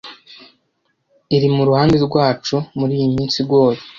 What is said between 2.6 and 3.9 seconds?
muri iyi minsi igoye